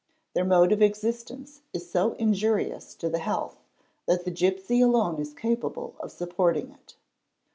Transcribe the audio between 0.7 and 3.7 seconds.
of existence is so injurious to the— health